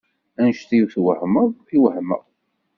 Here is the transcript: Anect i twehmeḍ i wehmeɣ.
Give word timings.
Anect 0.39 0.69
i 0.77 0.87
twehmeḍ 0.91 1.49
i 1.75 1.77
wehmeɣ. 1.81 2.23